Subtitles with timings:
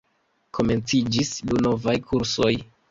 [0.59, 2.55] Komenciĝis du novaj kursoj.